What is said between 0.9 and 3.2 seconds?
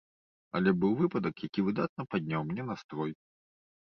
выпадак, які выдатна падняў мне настрой.